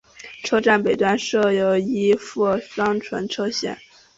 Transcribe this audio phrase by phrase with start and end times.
[0.43, 3.77] 车站北端设有一副双存车线。